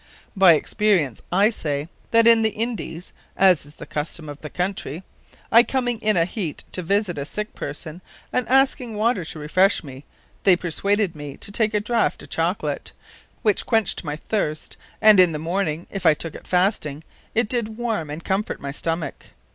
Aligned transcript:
By 0.35 0.53
experience, 0.53 1.21
I 1.31 1.51
say, 1.51 1.87
that 2.09 2.25
in 2.25 2.41
the 2.41 2.49
Indies 2.49 3.13
(as 3.37 3.67
is 3.67 3.75
the 3.75 3.85
custom 3.85 4.29
of 4.29 4.41
that 4.41 4.55
countrey) 4.55 5.03
I 5.51 5.61
comming 5.61 5.99
in 5.99 6.17
a 6.17 6.25
heat 6.25 6.63
to 6.71 6.81
visite 6.81 7.19
a 7.19 7.23
sick 7.23 7.53
person, 7.53 8.01
and 8.33 8.49
asking 8.49 8.95
water 8.95 9.23
to 9.23 9.37
refresh 9.37 9.83
me, 9.83 10.03
they 10.43 10.55
perswaded 10.57 11.13
mee 11.15 11.37
to 11.37 11.51
take 11.51 11.75
a 11.75 11.79
Draught 11.79 12.23
of 12.23 12.29
Chocolate; 12.31 12.93
which 13.43 13.67
quencht 13.67 14.03
my 14.03 14.15
thirst: 14.15 14.75
& 15.01 15.01
in 15.03 15.31
the 15.33 15.37
morning 15.37 15.85
(if 15.91 16.07
I 16.07 16.15
took 16.15 16.33
it 16.33 16.47
fasting) 16.47 17.03
it 17.35 17.47
did 17.47 17.77
warme 17.77 18.09
and 18.09 18.23
comfort 18.25 18.59
my 18.59 18.71
stomack. 18.71 19.33